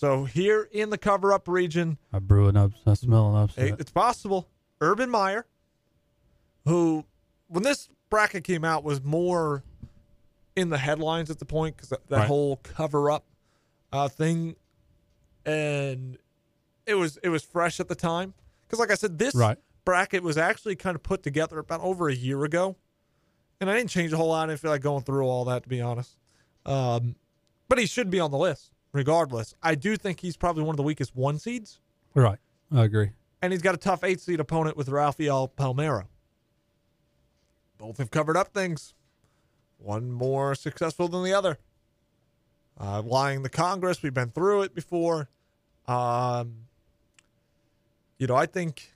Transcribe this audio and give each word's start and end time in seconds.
So 0.00 0.24
here 0.24 0.66
in 0.72 0.88
the 0.88 0.96
cover 0.96 1.30
up 1.30 1.46
region, 1.46 1.98
I 2.10 2.20
brew 2.20 2.48
an 2.48 2.56
up. 2.56 2.72
I 2.86 2.94
smell 2.94 3.36
an 3.36 3.42
upset. 3.42 3.78
it's 3.78 3.90
possible. 3.90 4.48
Urban 4.80 5.10
Meyer, 5.10 5.44
who 6.64 7.04
when 7.48 7.64
this 7.64 7.90
bracket 8.08 8.42
came 8.42 8.64
out 8.64 8.82
was 8.82 9.04
more 9.04 9.62
in 10.56 10.70
the 10.70 10.78
headlines 10.78 11.28
at 11.28 11.38
the 11.38 11.44
point 11.44 11.76
because 11.76 11.90
that, 11.90 12.08
that 12.08 12.16
Right. 12.20 12.26
whole 12.28 12.56
cover 12.62 13.10
up 13.10 13.26
uh, 13.92 14.08
thing, 14.08 14.56
and 15.44 16.16
it 16.86 16.94
was 16.94 17.18
it 17.22 17.28
was 17.28 17.42
fresh 17.42 17.78
at 17.78 17.88
the 17.88 17.94
time. 17.94 18.32
Because 18.62 18.78
like 18.78 18.90
I 18.90 18.94
said, 18.94 19.18
this 19.18 19.34
Right. 19.34 19.58
bracket 19.84 20.22
was 20.22 20.38
actually 20.38 20.76
kind 20.76 20.94
of 20.94 21.02
put 21.02 21.22
together 21.22 21.58
about 21.58 21.82
over 21.82 22.08
a 22.08 22.14
year 22.14 22.42
ago, 22.44 22.74
and 23.60 23.68
I 23.68 23.76
didn't 23.76 23.90
change 23.90 24.14
a 24.14 24.16
whole 24.16 24.28
lot. 24.28 24.44
I 24.44 24.52
didn't 24.52 24.60
feel 24.60 24.70
like 24.70 24.80
going 24.80 25.04
through 25.04 25.26
all 25.26 25.44
that 25.44 25.64
to 25.64 25.68
be 25.68 25.82
honest. 25.82 26.16
Um, 26.64 27.16
but 27.68 27.78
he 27.78 27.84
should 27.84 28.08
be 28.08 28.18
on 28.18 28.30
the 28.30 28.38
list 28.38 28.72
regardless. 28.92 29.54
I 29.62 29.74
do 29.74 29.96
think 29.96 30.20
he's 30.20 30.36
probably 30.36 30.62
one 30.62 30.72
of 30.72 30.76
the 30.76 30.82
weakest 30.82 31.14
one 31.16 31.38
seeds 31.38 31.80
right. 32.14 32.38
I 32.72 32.84
agree. 32.84 33.10
and 33.42 33.52
he's 33.52 33.62
got 33.62 33.74
a 33.74 33.78
tough 33.78 34.04
eight 34.04 34.20
seed 34.20 34.40
opponent 34.40 34.76
with 34.76 34.88
Rafael 34.88 35.48
Palmeiro. 35.48 36.06
Both 37.78 37.98
have 37.98 38.10
covered 38.10 38.36
up 38.36 38.52
things, 38.52 38.94
one 39.78 40.10
more 40.12 40.54
successful 40.54 41.08
than 41.08 41.24
the 41.24 41.32
other. 41.32 41.58
Uh, 42.78 43.02
lying 43.02 43.42
the 43.42 43.48
Congress, 43.48 44.02
we've 44.02 44.14
been 44.14 44.30
through 44.30 44.62
it 44.62 44.74
before. 44.74 45.28
Um, 45.86 46.66
you 48.18 48.26
know, 48.26 48.36
I 48.36 48.46
think, 48.46 48.94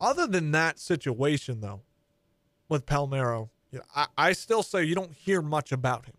other 0.00 0.26
than 0.26 0.50
that 0.52 0.78
situation, 0.78 1.60
though, 1.60 1.80
with 2.68 2.84
Palmeiro, 2.86 3.48
you 3.70 3.78
know, 3.78 3.84
I, 3.94 4.06
I 4.16 4.32
still 4.32 4.62
say 4.62 4.84
you 4.84 4.94
don't 4.94 5.12
hear 5.12 5.40
much 5.42 5.72
about 5.72 6.06
him. 6.06 6.14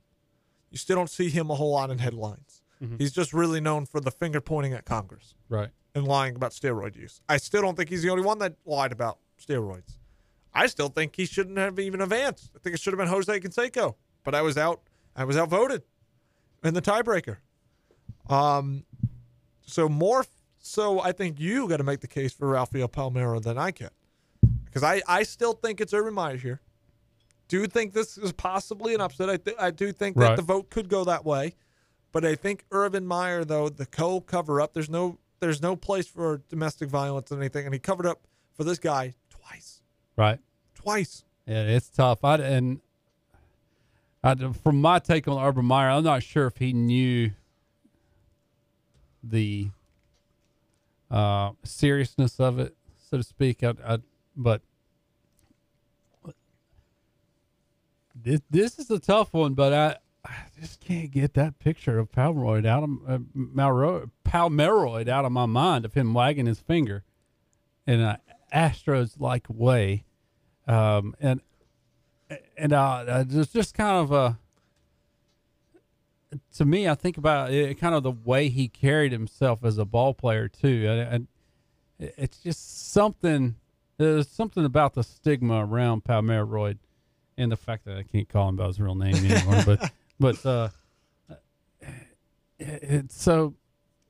You 0.74 0.78
still 0.80 0.96
don't 0.98 1.10
see 1.10 1.30
him 1.30 1.50
a 1.52 1.56
whole 1.56 1.72
lot 1.72 1.90
in 1.92 2.00
headlines. 2.00 2.60
He's 2.98 3.14
just 3.14 3.32
really 3.32 3.62
known 3.62 3.86
for 3.86 4.02
the 4.02 4.12
finger 4.12 4.42
pointing 4.42 4.74
at 4.74 4.84
Congress 4.84 5.36
Right. 5.48 5.70
and 5.96 6.06
lying 6.06 6.36
about 6.36 6.52
steroid 6.52 6.98
use. 6.98 7.22
I 7.30 7.38
still 7.38 7.62
don't 7.62 7.78
think 7.78 7.90
he's 7.90 8.02
the 8.04 8.10
only 8.10 8.26
one 8.26 8.40
that 8.40 8.56
lied 8.66 8.92
about 8.92 9.20
steroids. 9.42 10.00
I 10.54 10.68
still 10.68 10.90
think 10.90 11.16
he 11.16 11.26
shouldn't 11.26 11.58
have 11.58 11.80
even 11.80 12.02
advanced. 12.02 12.52
I 12.54 12.60
think 12.60 12.74
it 12.76 12.82
should 12.82 12.92
have 12.92 12.98
been 12.98 13.08
Jose 13.08 13.40
Canseco, 13.40 13.96
but 14.26 14.36
I 14.36 14.42
was 14.42 14.58
out. 14.58 14.82
I 15.16 15.24
was 15.24 15.38
outvoted 15.38 15.84
in 16.62 16.74
the 16.74 16.82
tiebreaker. 16.82 17.38
Um, 18.30 18.84
so 19.66 19.88
more 19.88 20.26
so, 20.60 21.00
I 21.00 21.14
think 21.14 21.40
you 21.40 21.70
got 21.70 21.78
to 21.78 21.84
make 21.86 22.02
the 22.02 22.08
case 22.08 22.34
for 22.34 22.50
Rafael 22.50 22.90
Palmeiro 22.90 23.42
than 23.42 23.58
I 23.58 23.72
can, 23.72 23.92
because 24.66 24.84
I 24.84 25.02
I 25.08 25.24
still 25.24 25.54
think 25.54 25.80
it's 25.80 25.94
Urban 25.94 26.14
Meyer 26.14 26.36
here. 26.38 26.60
Do 27.54 27.68
think 27.68 27.94
this 27.94 28.18
is 28.18 28.32
possibly 28.32 28.96
an 28.96 29.02
upset. 29.02 29.30
I 29.30 29.38
th- 29.38 29.58
I 29.60 29.70
do 29.70 29.92
think 29.92 30.18
that 30.18 30.24
Right. 30.30 30.36
the 30.36 30.42
vote 30.42 30.72
could 30.72 30.90
go 30.90 31.04
that 31.04 31.24
way. 31.24 31.54
But 32.12 32.26
I 32.26 32.34
think 32.34 32.66
Urban 32.72 33.06
Meyer, 33.06 33.46
though, 33.46 33.70
the 33.70 33.86
co 33.86 34.22
cover 34.22 34.60
up, 34.60 34.74
there's 34.74 34.90
no 34.90 35.20
there's 35.40 35.62
no 35.62 35.76
place 35.76 36.08
for 36.08 36.42
domestic 36.50 36.90
violence 36.90 37.30
and 37.30 37.40
anything, 37.40 37.66
and 37.66 37.72
he 37.76 37.78
covered 37.80 38.08
up 38.08 38.26
for 38.56 38.64
this 38.64 38.80
guy 38.80 39.14
twice. 39.30 39.84
Right. 40.16 40.40
Twice. 40.74 41.26
Yeah, 41.46 41.62
it's 41.66 41.90
tough. 41.90 42.24
I 42.24 42.38
and 42.38 42.82
I, 44.24 44.34
from 44.64 44.82
my 44.82 44.98
take 44.98 45.28
on 45.28 45.40
Urban 45.40 45.66
Meyer, 45.66 45.92
I'm 45.92 46.04
not 46.04 46.24
sure 46.24 46.48
if 46.48 46.58
he 46.58 46.74
knew 46.74 47.34
the 49.24 49.70
uh, 51.12 51.52
seriousness 51.64 52.40
of 52.40 52.58
it, 52.58 52.76
so 52.98 53.18
to 53.18 53.24
speak. 53.24 53.64
I, 53.64 53.76
I, 53.86 53.98
but 54.36 54.64
this 58.24 58.42
this 58.50 58.80
is 58.80 58.90
a 58.90 59.00
tough 59.00 59.34
one. 59.34 59.54
But 59.54 59.74
I, 59.74 59.98
I 60.26 60.36
just 60.60 60.80
can't 60.80 61.12
get 61.12 61.34
that 61.36 61.60
picture 61.60 62.00
of 62.00 62.12
Palmeroid 62.12 62.66
out 62.66 62.84
of 62.84 62.90
uh, 63.08 64.06
Palmeroid 64.26 65.08
out 65.08 65.26
of 65.26 65.32
my 65.32 65.46
mind 65.46 65.86
of 65.86 65.94
him 65.94 66.14
wagging 66.14 66.46
his 66.46 66.60
finger 66.60 67.04
in 67.86 68.00
an 68.00 68.18
Astros 68.54 69.20
like 69.20 69.46
way 69.50 70.06
um, 70.68 71.16
and 71.20 71.42
and 72.58 72.74
uh, 72.74 73.24
just 73.26 73.54
just 73.54 73.74
kind 73.74 73.98
of 73.98 74.14
uh, 74.14 74.34
to 76.56 76.66
me, 76.66 76.88
I 76.88 76.96
think 76.96 77.18
about 77.18 77.52
it, 77.52 77.78
kind 77.80 77.94
of 77.96 78.04
the 78.04 78.12
way 78.12 78.50
he 78.50 78.68
carried 78.68 79.12
himself 79.12 79.64
as 79.64 79.78
a 79.78 79.86
ball 79.86 80.14
player 80.14 80.48
too, 80.48 80.86
and, 80.88 81.28
and 82.00 82.14
it's 82.18 82.40
just 82.40 82.92
something. 82.92 83.56
There's 83.98 84.28
something 84.28 84.66
about 84.66 84.96
the 84.96 85.04
stigma 85.04 85.66
around 85.66 86.04
Palmeroid, 86.04 86.80
and 87.38 87.52
the 87.52 87.58
fact 87.58 87.86
that 87.86 87.98
I 87.98 88.04
can't 88.04 88.30
call 88.30 88.50
him 88.50 88.56
by 88.56 88.68
his 88.68 88.80
real 88.80 88.96
name 88.96 89.16
anymore. 89.16 89.64
but 89.66 89.92
but 90.20 90.46
uh, 90.46 90.70
it, 92.60 92.80
it's 92.82 93.22
so 93.22 93.56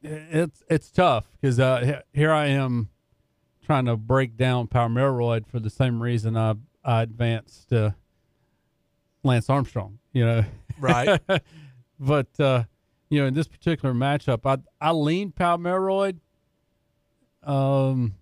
it's 0.02 0.64
it's 0.70 0.92
tough 0.92 1.26
because 1.40 1.60
uh, 1.60 2.02
here 2.14 2.32
I 2.32 2.48
am 2.48 2.90
trying 3.66 3.86
to 3.86 3.96
break 3.96 4.36
down 4.36 4.68
Palmeroid 4.68 5.48
for 5.48 5.60
the 5.60 5.70
same 5.70 6.02
reason 6.02 6.36
I 6.36 6.56
I 6.84 7.02
advanced 7.02 7.72
uh, 7.72 7.92
Lance 9.24 9.50
Armstrong. 9.50 10.00
You 10.12 10.26
know, 10.26 10.46
Right. 10.80 11.20
but 12.00 12.40
uh, 12.40 12.64
you 13.10 13.22
know, 13.22 13.28
in 13.28 13.34
this 13.34 13.48
particular 13.48 13.94
matchup, 13.94 14.42
I 14.46 14.58
I 14.86 14.92
lean 14.92 15.32
Palmeroid. 15.32 16.20
Um, 17.44 18.16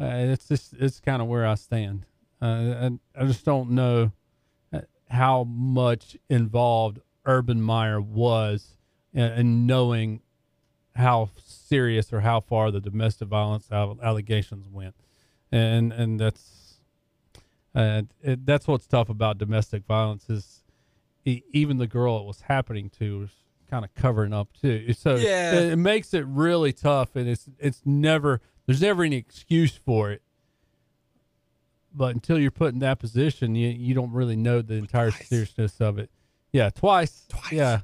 uh, 0.00 0.04
it's 0.04 0.48
just 0.48 0.74
it's 0.74 1.00
kind 1.00 1.22
of 1.22 1.28
where 1.28 1.46
I 1.46 1.54
stand. 1.54 2.06
Uh, 2.44 2.76
and 2.78 3.00
I 3.18 3.24
just 3.24 3.44
don't 3.44 3.70
know 3.70 4.12
uh, 4.70 4.80
how 5.08 5.44
much 5.44 6.16
involved 6.28 6.98
Urban 7.24 7.62
Meyer 7.62 8.02
was 8.02 8.76
in, 9.14 9.32
in 9.32 9.66
knowing 9.66 10.20
how 10.94 11.30
serious 11.42 12.12
or 12.12 12.20
how 12.20 12.40
far 12.40 12.70
the 12.70 12.80
domestic 12.80 13.28
violence 13.28 13.72
allegations 13.72 14.68
went, 14.68 14.94
and 15.50 15.90
and 15.92 16.20
that's 16.20 16.80
uh, 17.74 18.02
it, 18.22 18.44
that's 18.44 18.68
what's 18.68 18.86
tough 18.86 19.08
about 19.08 19.38
domestic 19.38 19.84
violence 19.86 20.28
is 20.28 20.62
e- 21.24 21.42
even 21.50 21.78
the 21.78 21.86
girl 21.86 22.18
it 22.18 22.24
was 22.26 22.42
happening 22.42 22.90
to 22.90 23.20
was 23.20 23.30
kind 23.70 23.86
of 23.86 23.94
covering 23.94 24.34
up 24.34 24.48
too. 24.60 24.92
So 24.92 25.16
Yeah. 25.16 25.54
it, 25.54 25.72
it 25.72 25.76
makes 25.76 26.12
it 26.12 26.26
really 26.26 26.74
tough, 26.74 27.16
and 27.16 27.26
it's 27.26 27.48
it's 27.58 27.80
never 27.86 28.42
there's 28.66 28.82
never 28.82 29.02
any 29.02 29.16
excuse 29.16 29.76
for 29.76 30.10
it. 30.12 30.20
But 31.96 32.14
until 32.14 32.38
you're 32.38 32.50
put 32.50 32.72
in 32.74 32.80
that 32.80 32.98
position, 32.98 33.54
you 33.54 33.68
you 33.68 33.94
don't 33.94 34.12
really 34.12 34.36
know 34.36 34.62
the 34.62 34.74
entire 34.74 35.10
Twice. 35.10 35.28
seriousness 35.28 35.80
of 35.80 35.98
it. 35.98 36.10
Yeah, 36.52 36.70
twice. 36.70 37.24
Twice. 37.28 37.52
Yeah, 37.52 37.80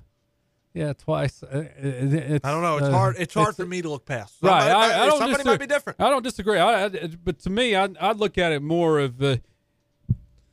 yeah, 0.75 0.93
twice. 0.95 1.43
Uh, 1.45 1.65
it's, 1.77 2.45
I 2.45 2.51
don't 2.51 2.63
know. 2.63 2.79
It's 2.79 2.87
uh, 2.87 2.91
hard. 2.93 3.17
It's 3.19 3.35
hard 3.35 3.51
it's- 3.51 3.57
for 3.57 3.67
me 3.67 3.83
to 3.83 3.89
look 3.89 4.05
past. 4.05 4.35
Right. 4.43 4.61
Somebody, 4.63 4.71
I, 4.71 4.75
might- 4.75 4.95
I 4.95 5.07
don't 5.07 5.11
somebody 5.19 5.31
disagree. 5.35 5.53
might 5.53 5.61
be 5.61 5.67
different. 5.67 6.01
I 6.01 6.11
don't 6.11 6.23
disagree. 6.25 6.59
I, 6.59 6.85
I, 6.87 6.89
but 7.23 7.39
to 7.41 7.51
me, 7.51 7.77
I 7.77 7.89
I 8.01 8.13
look 8.13 8.37
at 8.39 8.51
it 8.53 8.63
more 8.63 8.99
of 8.99 9.23
uh, 9.23 9.37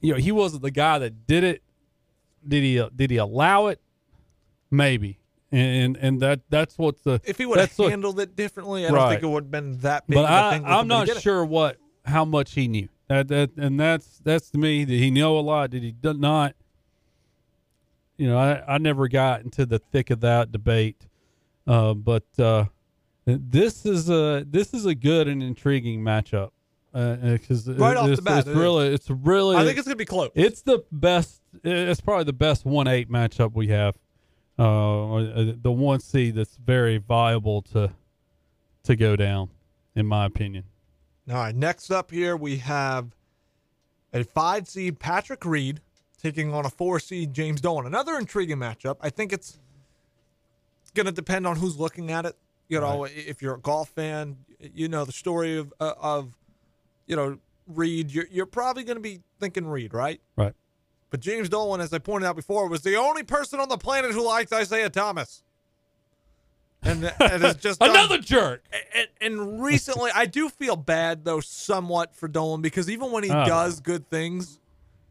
you 0.01 0.13
know, 0.13 0.19
he 0.19 0.31
wasn't 0.31 0.61
the 0.61 0.71
guy 0.71 0.99
that 0.99 1.25
did 1.25 1.43
it. 1.43 1.63
Did 2.47 2.63
he? 2.63 2.79
uh, 2.79 2.89
Did 2.95 3.09
he 3.11 3.17
allow 3.17 3.67
it? 3.67 3.81
Maybe. 4.69 5.19
And 5.51 5.97
and 5.97 6.19
that 6.19 6.41
that's 6.49 6.77
what 6.77 7.03
the 7.03 7.21
If 7.23 7.37
he 7.37 7.45
would 7.47 7.57
have 7.57 7.69
that's 7.69 7.79
what- 7.79 7.89
handled 7.89 8.19
it 8.19 8.35
differently, 8.35 8.85
I 8.85 8.89
don't 8.89 8.97
Right. 8.97 9.09
think 9.13 9.23
it 9.23 9.27
would 9.27 9.45
have 9.45 9.51
been 9.51 9.77
that 9.79 10.05
big. 10.05 10.15
but 10.15 10.25
of 10.25 10.29
a 10.29 10.33
I 10.33 10.51
thing 10.51 10.65
I'm 10.65 10.87
not 10.87 11.07
did 11.07 11.17
it. 11.17 11.23
sure 11.23 11.43
what 11.45 11.77
how 12.05 12.25
much 12.25 12.53
he 12.53 12.67
knew. 12.67 12.89
That 13.07 13.27
that 13.29 13.51
and 13.57 13.79
that's 13.79 14.19
that's 14.23 14.49
to 14.51 14.57
me. 14.57 14.85
Did 14.85 14.99
he 14.99 15.11
know 15.11 15.37
a 15.37 15.41
lot? 15.41 15.69
Did 15.69 15.83
he 15.83 15.95
not? 16.03 16.55
You 18.17 18.27
know, 18.27 18.37
I 18.37 18.75
I 18.75 18.77
never 18.77 19.07
got 19.07 19.43
into 19.43 19.65
the 19.65 19.79
thick 19.79 20.09
of 20.09 20.19
that 20.21 20.51
debate, 20.51 21.07
uh, 21.65 21.93
but 21.93 22.25
uh, 22.37 22.65
this 23.25 23.85
is 23.85 24.09
a 24.09 24.45
this 24.49 24.73
is 24.73 24.85
a 24.85 24.95
good 24.95 25.27
and 25.27 25.41
intriguing 25.41 26.01
matchup 26.01 26.51
because 26.91 27.67
Right 27.69 27.95
off 27.95 28.15
the 28.15 28.21
bat, 28.21 28.39
it's 28.39 28.47
it 28.47 28.55
really 28.55 28.87
it's 28.87 29.09
really 29.09 29.55
I 29.55 29.63
think 29.63 29.77
it's 29.77 29.87
gonna 29.87 29.95
be 29.95 30.05
close. 30.05 30.31
it's 30.35 30.61
the 30.61 30.83
best. 30.91 31.41
It's 31.63 32.01
probably 32.01 32.25
the 32.25 32.33
best 32.33 32.65
one 32.65 32.87
eight 32.87 33.09
matchup 33.09 33.53
we 33.53 33.67
have. 33.67 33.95
Uh, 34.59 35.53
the 35.61 35.71
one 35.71 35.99
seed 35.99 36.35
that's 36.35 36.57
very 36.57 36.97
viable 36.97 37.61
to 37.61 37.91
to 38.83 38.95
go 38.95 39.15
down, 39.15 39.49
in 39.95 40.05
my 40.07 40.25
opinion. 40.25 40.63
All 41.29 41.35
right. 41.35 41.55
Next 41.55 41.91
up 41.91 42.11
here 42.11 42.37
we 42.37 42.57
have 42.57 43.15
a 44.13 44.23
five 44.23 44.67
seed 44.67 44.99
Patrick 44.99 45.45
Reed 45.45 45.81
taking 46.21 46.53
on 46.53 46.65
a 46.65 46.69
four 46.69 46.99
seed 46.99 47.33
James 47.33 47.61
Dolan. 47.61 47.85
Another 47.85 48.17
intriguing 48.17 48.57
matchup. 48.57 48.97
I 49.01 49.09
think 49.09 49.33
it's 49.33 49.59
gonna 50.93 51.11
depend 51.11 51.45
on 51.45 51.57
who's 51.57 51.77
looking 51.77 52.11
at 52.11 52.25
it. 52.25 52.35
You 52.69 52.81
know, 52.81 53.05
if 53.05 53.41
you're 53.41 53.55
a 53.55 53.59
golf 53.59 53.89
fan, 53.89 54.37
you 54.59 54.89
know 54.89 55.05
the 55.05 55.11
story 55.13 55.57
of 55.57 55.73
uh, 55.79 55.93
of 56.01 56.33
you 57.05 57.15
know 57.15 57.37
Reed. 57.67 58.11
You're 58.11 58.27
you're 58.31 58.45
probably 58.45 58.83
gonna 58.83 58.99
be 58.99 59.21
thinking 59.39 59.67
Reed, 59.67 59.93
right? 59.93 60.19
Right. 60.35 60.53
But 61.09 61.21
James 61.21 61.47
Dolan, 61.47 61.79
as 61.79 61.93
I 61.93 61.99
pointed 61.99 62.27
out 62.27 62.35
before, 62.35 62.67
was 62.67 62.81
the 62.81 62.95
only 62.95 63.23
person 63.23 63.59
on 63.59 63.69
the 63.69 63.77
planet 63.77 64.11
who 64.11 64.25
liked 64.25 64.51
Isiah 64.51 64.89
Thomas. 64.89 65.43
And, 66.87 67.03
and 67.19 67.43
it's 67.43 67.59
just 67.61 67.79
done- 67.81 67.89
Another 67.91 68.17
jerk. 68.19 68.63
and, 68.95 69.07
and 69.21 69.61
recently, 69.63 70.11
I 70.13 70.25
do 70.25 70.49
feel 70.49 70.75
bad 70.75 71.25
though, 71.25 71.39
somewhat 71.39 72.15
for 72.15 72.27
Dolan 72.27 72.61
because 72.61 72.89
even 72.89 73.11
when 73.11 73.23
he 73.23 73.29
Oh. 73.31 73.45
does 73.45 73.79
good 73.79 74.09
things, 74.09 74.59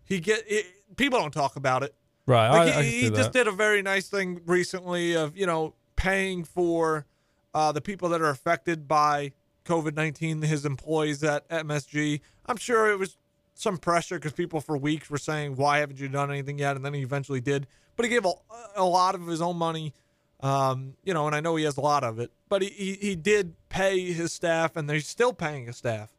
he 0.05 0.21
get 0.21 0.45
it, 0.49 0.67
people 0.97 1.19
don't 1.19 1.33
talk 1.35 1.57
about 1.57 1.83
it. 1.83 1.95
Right. 2.27 2.49
Like 2.51 2.75
I, 2.75 2.79
I 2.81 2.83
he, 2.83 3.01
can 3.03 3.11
he 3.13 3.17
just 3.17 3.33
did 3.33 3.47
a 3.47 3.53
very 3.53 3.83
nice 3.83 4.09
thing 4.09 4.41
recently 4.47 5.15
of 5.17 5.37
you 5.37 5.47
know 5.47 5.75
paying 5.95 6.43
for 6.45 7.07
uh, 7.55 7.73
the 7.73 7.81
people 7.81 8.09
that 8.11 8.21
are 8.21 8.31
affected 8.31 8.89
by 8.89 9.33
COVID 9.65 9.95
nineteen, 9.95 10.43
his 10.43 10.65
employees 10.67 11.23
at 11.23 11.49
MSG. 11.49 12.21
I'm 12.47 12.57
sure 12.57 12.91
it 12.91 12.99
was 12.99 13.17
some 13.55 13.79
pressure 13.79 14.17
because 14.17 14.33
people 14.33 14.61
for 14.61 14.77
weeks 14.77 15.09
were 15.09 15.19
saying, 15.19 15.57
"Why 15.57 15.79
haven't 15.79 16.01
you 16.01 16.09
done 16.09 16.31
anything 16.31 16.59
yet?" 16.59 16.75
And 16.77 16.85
then 16.85 16.95
he 16.95 17.03
eventually 17.03 17.41
did. 17.41 17.67
But 17.97 18.05
he 18.05 18.11
gave 18.11 18.25
a, 18.27 18.33
a 18.77 18.85
lot 18.85 19.15
of 19.15 19.27
his 19.27 19.41
own 19.41 19.57
money, 19.57 19.95
um, 20.41 20.95
you 21.05 21.15
know, 21.15 21.27
and 21.27 21.35
I 21.35 21.41
know 21.41 21.57
he 21.57 21.65
has 21.65 21.77
a 21.77 21.81
lot 21.81 22.05
of 22.05 22.19
it. 22.19 22.31
But 22.49 22.63
he, 22.63 22.69
he, 22.69 22.93
he 22.95 23.17
did 23.17 23.55
pay 23.69 24.13
his 24.13 24.33
staff, 24.33 24.77
and 24.77 24.89
they're 24.89 25.01
still 25.01 25.33
paying 25.33 25.67
his 25.67 25.77
staff 25.77 26.13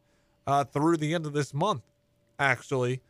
uh, 0.45 0.63
through 0.63 0.97
the 0.97 1.13
end 1.13 1.25
of 1.25 1.33
this 1.33 1.53
month, 1.53 1.83
actually 2.39 3.01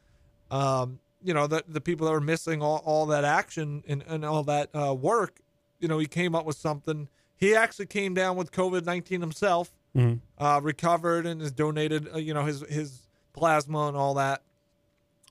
um, 0.50 1.00
you 1.24 1.33
know, 1.33 1.45
the 1.48 1.63
the 1.68 1.81
people 1.81 2.07
that 2.07 2.13
are 2.13 2.21
missing 2.21 2.62
all, 2.62 2.81
all 2.86 3.06
that 3.07 3.25
action 3.25 3.83
and, 3.88 4.01
and 4.07 4.24
all 4.24 4.44
that 4.44 4.69
uh, 4.74 4.94
work, 4.94 5.39
you 5.80 5.88
know, 5.88 5.98
he 5.98 6.06
came 6.06 6.33
up 6.36 6.45
with 6.45 6.56
something. 6.56 7.10
He 7.36 7.53
actually 7.56 7.88
came 7.88 8.13
down 8.13 8.38
with 8.38 8.51
COVID 8.51 8.86
nineteen 8.86 9.19
himself, 9.19 9.71
Mhm. 9.95 10.19
uh, 10.38 10.62
recovered 10.63 11.25
and 11.25 11.42
has 11.42 11.51
donated, 11.51 12.07
uh, 12.13 12.18
you 12.18 12.33
know, 12.33 12.45
his 12.45 12.62
his 12.69 13.01
plasma 13.33 13.88
and 13.88 13.98
all 13.98 14.13
that. 14.13 14.42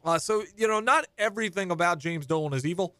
Uh, 0.05 0.19
so 0.19 0.43
you 0.57 0.69
know, 0.69 0.81
not 0.81 1.07
everything 1.17 1.71
about 1.71 1.99
James 1.99 2.27
Dolan 2.27 2.53
is 2.53 2.67
evil. 2.67 2.95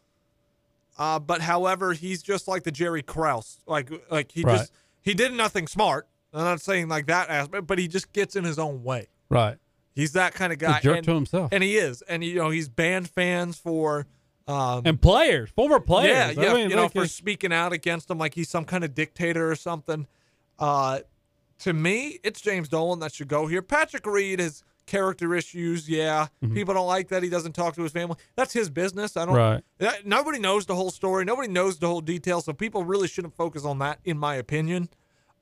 Uh, 0.97 1.19
but 1.19 1.41
however, 1.41 1.93
he's 1.93 2.21
just 2.23 2.47
like 2.47 2.63
the 2.63 2.71
Jerry 2.71 3.01
Krause, 3.03 3.59
like 3.67 3.91
like 4.09 4.31
he 4.31 4.43
Right. 4.43 4.57
just 4.59 4.71
he 5.01 5.13
did 5.13 5.33
nothing 5.33 5.67
smart. 5.67 6.07
I'm 6.33 6.43
not 6.43 6.61
saying 6.61 6.87
like 6.89 7.07
that 7.07 7.29
aspect, 7.29 7.67
but 7.67 7.77
he 7.79 7.87
just 7.87 8.11
gets 8.13 8.35
in 8.35 8.43
his 8.43 8.57
own 8.59 8.83
way. 8.83 9.07
Right. 9.29 9.57
He's 9.95 10.13
that 10.13 10.33
kind 10.33 10.51
of 10.53 10.57
A 10.57 10.65
guy. 10.65 10.79
jerk 10.81 10.97
and- 10.97 11.05
to 11.05 11.13
himself. 11.13 11.49
and 11.51 11.63
he 11.63 11.77
is, 11.77 12.01
and 12.03 12.23
you 12.23 12.35
know 12.35 12.49
he's 12.49 12.69
banned 12.69 13.09
fans 13.09 13.57
for, 13.57 14.05
um, 14.47 14.83
And 14.85 15.01
players, 15.01 15.49
former 15.51 15.79
players. 15.79 16.35
yeah, 16.35 16.41
I 16.41 16.45
yeah, 16.45 16.53
mean, 16.53 16.69
you 16.69 16.75
know 16.75 16.87
for 16.89 17.07
speaking 17.07 17.51
out 17.53 17.73
against 17.73 18.09
him 18.09 18.17
like 18.17 18.33
he's 18.35 18.49
some 18.49 18.65
kind 18.65 18.83
of 18.83 18.93
dictator 18.95 19.49
or 19.51 19.55
something. 19.55 20.07
Uh, 20.59 20.99
to 21.59 21.73
me, 21.73 22.19
it's 22.23 22.41
James 22.41 22.67
Dolan 22.69 22.99
that 22.99 23.13
should 23.13 23.27
go 23.27 23.47
here. 23.47 23.61
Patrick 23.61 24.05
Reed 24.05 24.39
has 24.39 24.63
character 24.87 25.35
issues. 25.35 25.87
Yeah, 25.87 26.27
Mm-hmm. 26.43 26.55
people 26.55 26.73
don't 26.73 26.87
like 26.87 27.09
that 27.09 27.21
he 27.21 27.29
doesn't 27.29 27.53
talk 27.53 27.75
to 27.75 27.83
his 27.83 27.91
family. 27.91 28.15
That's 28.35 28.53
his 28.53 28.69
business. 28.71 29.15
I 29.15 29.25
don't. 29.25 29.35
Right. 29.35 29.63
that- 29.77 30.05
Nobody 30.07 30.39
knows 30.39 30.65
the 30.65 30.73
whole 30.75 30.89
story. 30.89 31.23
Nobody 31.25 31.47
knows 31.49 31.77
the 31.77 31.87
whole 31.87 32.01
details. 32.01 32.45
So 32.45 32.53
people 32.53 32.83
really 32.83 33.07
shouldn't 33.07 33.35
focus 33.35 33.63
on 33.65 33.77
that, 33.79 33.99
in 34.03 34.17
my 34.17 34.35
opinion. 34.35 34.89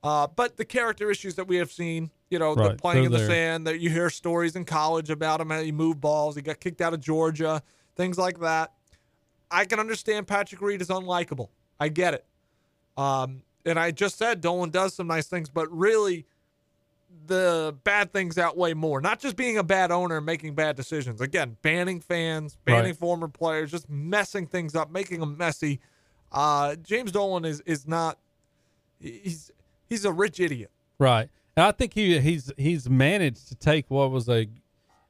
Uh, 0.02 0.26
but 0.26 0.56
the 0.58 0.64
character 0.64 1.10
issues 1.10 1.34
that 1.36 1.48
we 1.48 1.56
have 1.56 1.72
seen, 1.72 2.10
you 2.30 2.38
know, 2.38 2.54
the 2.54 2.62
Right, 2.62 2.78
playing 2.78 3.04
in 3.04 3.12
the 3.12 3.18
there. 3.18 3.26
sand, 3.28 3.66
that 3.66 3.80
you 3.80 3.88
hear 3.90 4.10
stories 4.10 4.54
in 4.54 4.64
college 4.64 5.08
about 5.10 5.40
him, 5.40 5.50
how 5.50 5.60
he 5.62 5.72
moved 5.72 6.00
balls, 6.00 6.36
he 6.36 6.42
got 6.42 6.60
kicked 6.60 6.80
out 6.80 6.92
of 6.92 7.00
Georgia, 7.00 7.62
things 7.96 8.16
like 8.18 8.38
that. 8.40 8.72
I 9.50 9.64
can 9.64 9.80
understand 9.80 10.26
Patrick 10.28 10.60
Reed 10.60 10.80
is 10.82 10.88
unlikable. 10.88 11.48
I 11.80 11.88
get 11.88 12.14
it. 12.14 12.24
Um, 12.96 13.42
and 13.64 13.78
I 13.78 13.90
just 13.90 14.16
said 14.18 14.40
Dolan 14.40 14.70
does 14.70 14.94
some 14.94 15.06
nice 15.08 15.26
things, 15.26 15.50
but 15.50 15.70
really 15.72 16.26
the 17.26 17.76
bad 17.84 18.12
things 18.12 18.38
outweigh 18.38 18.74
more. 18.74 19.00
Not 19.00 19.18
just 19.20 19.36
being 19.36 19.58
a 19.58 19.64
bad 19.64 19.90
owner 19.90 20.18
and 20.18 20.26
making 20.26 20.54
bad 20.54 20.76
decisions. 20.76 21.20
Again, 21.20 21.56
banning 21.62 22.00
fans, 22.00 22.56
banning 22.64 22.84
Right. 22.92 22.96
former 22.96 23.28
players, 23.28 23.70
just 23.72 23.88
messing 23.90 24.46
things 24.46 24.74
up, 24.76 24.90
making 24.90 25.20
them 25.20 25.36
messy. 25.36 25.80
Uh, 26.30 26.76
James 26.76 27.12
Dolan 27.12 27.44
is 27.44 27.60
is 27.62 27.86
not. 27.86 28.18
He's 29.00 29.50
he's 29.88 30.04
a 30.04 30.12
rich 30.12 30.40
idiot. 30.40 30.70
Right. 30.98 31.28
And 31.56 31.64
I 31.66 31.72
think 31.72 31.94
he 31.94 32.18
he's 32.20 32.52
he's 32.56 32.88
managed 32.88 33.48
to 33.48 33.54
take 33.54 33.90
what 33.90 34.10
was 34.10 34.28
a 34.28 34.48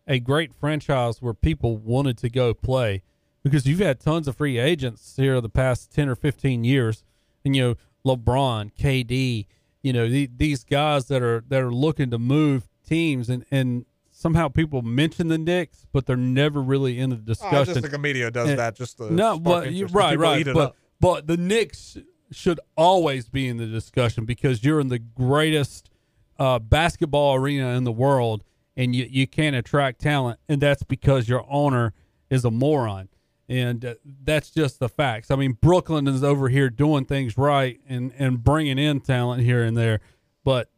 a 0.07 0.19
great 0.21 0.55
franchise 0.55 1.21
where 1.21 1.35
people 1.35 1.77
wanted 1.77 2.17
to 2.19 2.29
go 2.31 2.55
play 2.55 3.03
because 3.43 3.67
you've 3.67 3.81
had 3.81 3.99
tons 4.01 4.29
of 4.29 4.37
free 4.37 4.57
agents 4.59 5.15
here 5.17 5.41
the 5.41 5.49
past 5.49 5.93
10 5.93 6.09
or 6.09 6.15
15 6.15 6.63
years 6.63 7.03
and 7.45 7.57
you 7.57 7.63
know 7.63 7.75
LeBron, 8.07 8.71
KD, 8.79 9.47
you 9.87 9.93
know 9.93 10.09
the, 10.09 10.29
these 10.37 10.65
guys 10.65 11.07
that 11.07 11.23
are 11.23 11.45
that 11.49 11.61
are 11.63 11.73
looking 11.73 12.11
to 12.11 12.19
move 12.19 12.69
teams 12.87 13.29
and 13.29 13.45
and 13.51 13.85
somehow 14.11 14.49
people 14.49 14.83
mention 14.83 15.29
the 15.29 15.39
Knicks 15.39 15.87
but 15.93 16.07
they're 16.07 16.17
never 16.17 16.61
really 16.61 16.99
in 16.99 17.11
the 17.11 17.17
I 17.17 17.21
discussion. 17.25 17.65
just 17.75 17.81
think 17.81 17.91
the 17.93 17.99
media 17.99 18.31
does 18.31 18.49
Yeah. 18.49 18.57
that 18.57 18.75
just 18.77 18.97
to 18.99 19.13
No, 19.13 19.39
but 19.39 19.69
interest, 19.69 19.95
right, 19.95 20.19
right. 20.19 20.45
But 20.45 20.57
up. 20.71 20.77
but 21.01 21.27
the 21.27 21.37
Knicks 21.37 21.99
should 22.33 22.59
always 22.77 23.29
be 23.29 23.47
in 23.47 23.57
the 23.59 23.67
discussion 23.67 24.25
because 24.25 24.65
you're 24.65 24.81
in 24.81 24.89
the 24.89 24.99
greatest 24.99 25.91
uh, 26.39 26.59
basketball 26.59 27.35
arena 27.37 27.69
in 27.79 27.85
the 27.85 27.93
world, 27.93 28.43
and 28.77 28.95
you 28.97 29.07
you 29.09 29.27
can't 29.27 29.55
attract 29.57 30.01
talent, 30.01 30.39
and 30.49 30.61
that's 30.61 30.83
because 30.83 31.29
your 31.29 31.45
owner 31.49 31.93
is 32.29 32.45
a 32.45 32.51
moron, 32.51 33.09
and 33.49 33.85
uh, 33.85 33.95
that's 34.25 34.51
just 34.51 34.79
the 34.81 34.89
facts. 34.89 35.31
I 35.31 35.37
mean, 35.37 35.53
Brooklyn 35.61 36.09
is 36.09 36.25
over 36.25 36.49
here 36.49 36.69
doing 36.71 37.05
things 37.05 37.37
right 37.39 37.81
and 37.89 38.13
and 38.19 38.43
bringing 38.43 38.79
in 38.79 39.01
talent 39.01 39.43
here 39.43 39.63
and 39.63 39.77
there, 39.77 40.01
but 40.45 40.71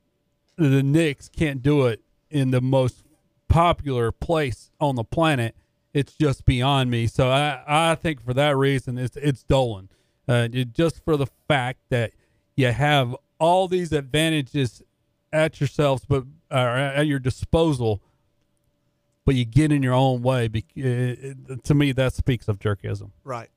the 0.57 0.83
Knicks 0.83 1.29
can't 1.29 1.63
do 1.63 1.87
it 1.87 2.03
in 2.31 2.51
the 2.51 2.61
most 2.61 3.05
popular 3.49 4.13
place 4.13 4.71
on 4.81 4.97
the 4.97 5.05
planet. 5.05 5.55
It's 5.95 6.15
just 6.15 6.45
beyond 6.45 6.91
me. 6.91 7.07
So 7.07 7.31
I, 7.31 7.63
I 7.67 7.95
think 7.95 8.23
for 8.25 8.35
that 8.35 8.57
reason, 8.57 8.99
it's 8.99 9.17
it's 9.17 9.43
Dolan. 9.43 9.89
Uh, 10.29 10.49
it- 10.53 10.73
just 10.75 11.03
for 11.05 11.17
the 11.17 11.27
fact 11.49 11.81
that 11.89 12.13
you 12.57 12.71
have 12.73 13.17
all 13.39 13.69
these 13.69 13.93
advantages 13.93 14.83
at 15.33 15.61
yourselves, 15.61 16.05
but 16.09 16.25
uh, 16.51 16.55
at 16.95 17.07
your 17.07 17.19
disposal, 17.19 18.03
but 19.29 19.35
you 19.35 19.45
get 19.45 19.71
in 19.71 19.83
your 19.83 19.93
own 19.93 20.23
way. 20.23 20.49
bec- 20.49 20.65
uh, 20.79 21.57
to 21.63 21.75
me, 21.75 21.93
that 21.93 22.15
speaks 22.15 22.49
of 22.49 22.59
jerkism. 22.59 23.11
Right. 23.25 23.51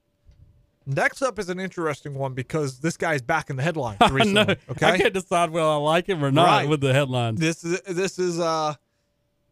Next 0.86 1.22
up 1.22 1.40
is 1.40 1.48
an 1.48 1.62
interesting 1.62 2.14
one 2.14 2.34
because 2.34 2.82
this 2.82 2.98
guy's 2.98 3.22
back 3.22 3.50
in 3.50 3.56
the 3.56 3.64
headlines 3.64 3.96
I 4.02 4.10
recently. 4.10 4.34
know. 4.34 4.56
Okay. 4.72 4.86
I 4.86 4.98
can't 4.98 5.14
decide 5.14 5.50
whether 5.50 5.66
I 5.66 5.76
like 5.76 6.10
him 6.10 6.26
or 6.26 6.30
not 6.30 6.46
Right. 6.48 6.68
with 6.68 6.82
the 6.82 6.92
headlines. 6.92 7.40
This 7.40 7.64
is 7.64 7.80
this 7.84 8.20
is 8.20 8.38
uh 8.38 8.74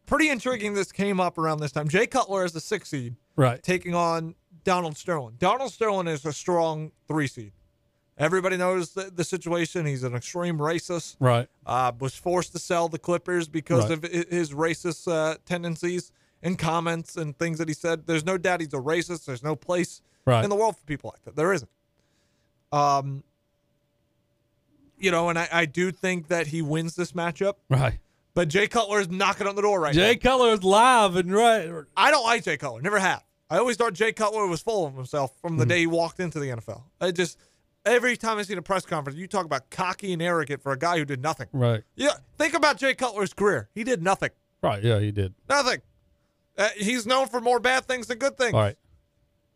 pretty 0.04 0.28
intriguing. 0.28 0.74
This 0.74 0.92
came 0.92 1.20
up 1.20 1.38
around 1.38 1.60
this 1.60 1.72
time. 1.72 1.88
Jay 1.88 2.06
Cutler 2.06 2.44
is 2.44 2.52
the 2.52 2.60
six 2.60 2.90
seed 2.90 3.16
Right. 3.34 3.62
taking 3.62 3.94
on 3.94 4.34
Donald 4.62 4.98
Sterling. 4.98 5.36
Donald 5.38 5.72
Sterling 5.72 6.06
is 6.06 6.26
a 6.26 6.34
strong 6.34 6.92
three 7.08 7.28
seed. 7.28 7.52
Everybody 8.20 8.56
knows 8.58 8.90
the, 8.92 9.10
the 9.14 9.24
situation. 9.24 9.86
He's 9.86 10.02
an 10.04 10.14
extreme 10.14 10.58
racist. 10.58 11.16
Right. 11.18 11.48
Uh, 11.66 11.90
was 11.98 12.14
forced 12.14 12.52
to 12.52 12.58
sell 12.58 12.88
the 12.88 12.98
Clippers 12.98 13.48
because 13.48 13.88
Right. 13.88 14.04
of 14.04 14.28
his 14.30 14.52
racist 14.52 15.10
uh, 15.10 15.38
tendencies 15.46 16.12
and 16.42 16.58
comments 16.58 17.16
and 17.16 17.36
things 17.38 17.58
that 17.58 17.66
he 17.68 17.74
said. 17.74 18.06
There's 18.06 18.24
no 18.24 18.36
doubt 18.38 18.60
he's 18.60 18.74
a 18.74 18.78
racist. 18.78 19.24
There's 19.24 19.42
no 19.42 19.56
place 19.56 20.02
Right. 20.26 20.44
in 20.44 20.50
the 20.50 20.56
world 20.56 20.76
for 20.76 20.84
people 20.84 21.10
like 21.14 21.24
that. 21.24 21.34
There 21.34 21.52
isn't. 21.52 21.70
Um, 22.72 23.24
you 24.98 25.10
know, 25.10 25.30
and 25.30 25.38
I, 25.38 25.48
I 25.50 25.64
do 25.64 25.90
think 25.90 26.28
that 26.28 26.48
he 26.48 26.60
wins 26.62 26.94
this 26.94 27.12
matchup. 27.12 27.54
Right. 27.70 27.98
But 28.34 28.48
Jay 28.48 28.68
Cutler 28.68 29.00
is 29.00 29.08
knocking 29.08 29.46
on 29.46 29.56
the 29.56 29.62
door 29.62 29.80
right 29.80 29.94
Jay 29.94 30.00
now. 30.02 30.06
Jay 30.08 30.16
Cutler 30.16 30.50
is 30.52 30.62
live 30.62 31.16
and 31.16 31.32
right. 31.32 31.68
I 31.96 32.10
don't 32.10 32.22
like 32.24 32.44
Jay 32.44 32.56
Cutler. 32.58 32.80
Never 32.82 32.98
have. 32.98 33.24
I 33.48 33.58
always 33.58 33.76
thought 33.76 33.94
Jay 33.94 34.12
Cutler 34.12 34.46
was 34.46 34.60
full 34.60 34.86
of 34.86 34.94
himself 34.94 35.32
from 35.40 35.56
the 35.56 35.66
day 35.66 35.78
he 35.80 35.86
walked 35.88 36.20
into 36.20 36.38
the 36.38 36.46
NFL. 36.50 36.82
I 37.00 37.10
just 37.10 37.36
every 37.84 38.16
time 38.16 38.38
I 38.38 38.42
see 38.42 38.54
a 38.54 38.62
press 38.62 38.84
conference, 38.84 39.18
you 39.18 39.26
talk 39.26 39.44
about 39.44 39.70
cocky 39.70 40.12
and 40.12 40.20
arrogant 40.22 40.62
for 40.62 40.72
a 40.72 40.78
guy 40.78 40.98
who 40.98 41.04
did 41.04 41.22
nothing. 41.22 41.48
Right. 41.52 41.82
Yeah, 41.96 42.12
think 42.38 42.54
about 42.54 42.76
Jay 42.78 42.94
Cutler's 42.94 43.32
career. 43.32 43.68
He 43.74 43.84
did 43.84 44.02
nothing. 44.02 44.30
Right. 44.62 44.82
Yeah, 44.82 44.98
he 45.00 45.10
did. 45.12 45.34
Nothing. 45.48 45.80
Uh, 46.58 46.68
he's 46.76 47.06
known 47.06 47.26
for 47.28 47.40
more 47.40 47.58
bad 47.60 47.86
things 47.86 48.06
than 48.08 48.18
good 48.18 48.36
things. 48.36 48.54
All 48.54 48.60
right. 48.60 48.76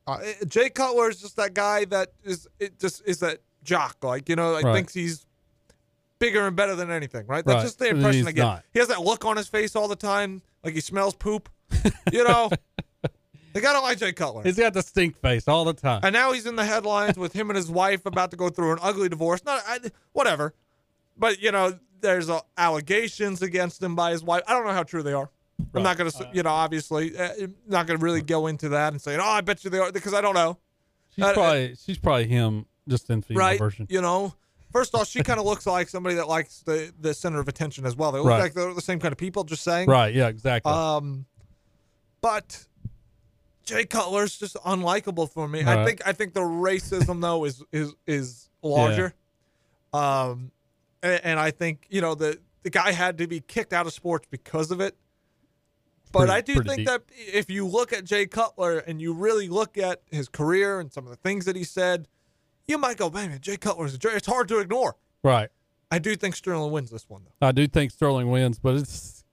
Uh, 0.07 0.21
Jay 0.47 0.69
Cutler 0.71 1.09
is 1.11 1.21
just 1.21 1.37
that 1.37 1.55
guy 1.55 1.85
that 1.87 2.13
is 2.25 2.47
it 2.59 2.79
just 2.79 3.03
is 3.07 3.21
that 3.21 3.39
jock, 3.63 3.97
like 4.03 4.29
you 4.29 4.37
know, 4.37 4.53
like 4.53 4.65
Right. 4.65 4.75
thinks 4.75 4.93
he's 4.95 5.27
bigger 6.19 6.47
and 6.47 6.55
better 6.57 6.75
than 6.75 6.91
anything, 6.91 7.27
right? 7.27 7.45
That's 7.45 7.57
Right. 7.57 7.63
just 7.65 7.79
the 7.79 7.89
impression 7.89 8.27
I 8.29 8.33
get. 8.33 8.43
not. 8.43 8.65
He 8.73 8.79
has 8.79 8.89
that 8.89 9.01
look 9.03 9.25
on 9.25 9.37
his 9.37 9.49
face 9.49 9.75
all 9.75 9.89
the 9.89 9.97
time, 9.97 10.43
like 10.63 10.75
he 10.75 10.81
smells 10.81 11.15
poop. 11.15 11.49
You 12.13 12.25
know, 12.25 12.51
don't 13.61 13.83
like 13.83 13.99
Jay 13.99 14.13
Cutler. 14.13 14.43
He's 14.43 14.57
got 14.59 14.75
the 14.75 14.83
stink 14.83 15.17
face 15.21 15.47
all 15.49 15.65
the 15.65 15.73
time. 15.75 16.01
and 16.03 16.13
now 16.13 16.33
he's 16.33 16.47
in 16.47 16.57
the 16.57 16.65
headlines 16.65 17.17
with 17.17 17.33
him 17.33 17.51
and 17.51 17.57
his 17.57 17.71
wife 17.71 18.05
about 18.07 18.31
to 18.33 18.37
go 18.37 18.49
through 18.49 18.73
an 18.73 18.79
ugly 18.83 19.09
divorce. 19.09 19.45
Not 19.45 19.63
I, 19.67 19.79
whatever, 20.13 20.55
but 21.17 21.41
you 21.41 21.53
know, 21.53 21.79
there's 22.01 22.29
uh, 22.29 22.41
allegations 22.59 23.43
against 23.43 23.83
him 23.83 23.95
by 23.95 24.11
his 24.11 24.23
wife. 24.23 24.43
I 24.47 24.53
don't 24.53 24.67
know 24.67 24.73
how 24.73 24.83
true 24.83 25.03
they 25.03 25.13
are. 25.13 25.31
I'm 25.73 25.83
not 25.85 25.97
going 25.97 26.11
to, 26.11 26.29
you 26.33 26.43
know, 26.43 26.51
obviously, 26.51 27.17
uh, 27.17 27.47
not 27.69 27.87
going 27.87 27.99
to 27.99 28.05
really 28.05 28.23
go 28.23 28.49
into 28.49 28.71
that 28.71 28.93
and 28.93 29.01
say, 29.01 29.17
oh, 29.17 29.23
I 29.23 29.41
bet 29.41 29.63
you 29.65 29.71
they 29.71 29.79
are, 29.79 29.91
because 29.93 30.13
I 30.13 30.21
don't 30.21 30.35
know. 30.35 30.59
she's 31.15 31.25
uh, 31.25 31.33
probably 31.33 31.77
she's 31.77 31.97
probably 31.99 32.27
him 32.27 32.67
just 32.89 33.09
in 33.09 33.23
female 33.23 33.41
right? 33.41 33.59
version. 33.59 33.87
You 33.89 34.01
know, 34.01 34.35
first 34.73 34.95
off, 34.97 35.07
she 35.09 35.23
kind 35.23 35.39
of 35.39 35.47
looks 35.47 35.65
like 35.67 35.89
somebody 35.89 36.17
that 36.17 36.27
likes 36.29 36.61
the 36.67 36.93
the 37.01 37.15
center 37.15 37.39
of 37.39 37.47
attention 37.49 37.87
as 37.87 37.95
well. 37.97 38.11
They 38.13 38.19
look 38.19 38.29
Right. 38.31 38.41
like 38.41 38.55
they're 38.55 38.75
the 38.75 38.83
same 38.83 38.99
kind 38.99 39.13
of 39.13 39.19
people. 39.19 39.45
Just 39.45 39.63
saying, 39.63 39.89
Right. 39.89 40.13
Yeah. 40.13 40.27
Exactly. 40.27 40.73
Um, 40.73 41.25
but 42.21 42.67
Jay 43.65 43.85
Cutler's 43.87 44.39
just 44.39 44.57
unlikable 44.57 45.31
for 45.31 45.49
me. 45.49 45.63
I 45.63 45.77
Right. 45.77 45.87
think 45.87 46.07
I 46.07 46.13
think 46.13 46.35
the 46.35 46.41
racism 46.41 47.21
though 47.21 47.45
is 47.45 47.63
is 47.73 47.95
is 48.07 48.51
larger. 48.63 49.15
Um, 49.93 50.51
and, 51.03 51.21
and 51.25 51.41
I 51.41 51.51
think 51.51 51.87
you 51.91 52.01
know 52.01 52.15
the 52.15 52.39
the 52.63 52.71
guy 52.71 52.93
had 52.93 53.19
to 53.19 53.27
be 53.27 53.41
kicked 53.41 53.73
out 53.73 53.87
of 53.87 53.93
sports 53.93 54.27
because 54.31 54.71
of 54.71 54.81
it. 54.81 54.97
But 56.13 56.21
pretty- 56.29 56.33
I 56.33 56.41
do 56.43 56.55
think 56.63 56.77
deep. 56.79 56.87
that 56.87 57.03
if 57.17 57.51
you 57.51 57.67
look 57.67 57.93
at 57.93 58.05
Jay 58.05 58.27
Cutler 58.27 58.79
and 58.79 59.01
you 59.03 59.13
really 59.13 59.49
look 59.49 59.77
at 59.77 60.03
his 60.11 60.29
career 60.29 60.79
and 60.81 60.93
some 60.93 61.05
of 61.05 61.11
the 61.11 61.17
things 61.17 61.45
that 61.47 61.57
he 61.57 61.65
said, 61.65 62.07
you 62.69 62.79
might 62.79 62.97
go, 62.97 63.11
man, 63.11 63.37
Jay 63.41 63.57
Cutler's 63.57 63.95
a 63.95 63.99
jerk. 63.99 64.15
It's 64.15 64.27
hard 64.27 64.47
to 64.49 64.59
ignore. 64.59 64.97
right. 65.23 65.51
I 65.91 65.99
do 66.01 66.17
think 66.17 66.35
Sterling 66.35 66.73
wins 66.73 66.91
this 66.91 67.09
one, 67.09 67.23
though. 67.25 67.47
I 67.47 67.53
do 67.53 67.69
think 67.69 67.93
Sterling 67.93 68.29
wins, 68.29 68.59
but 68.59 68.75
it's 68.75 69.24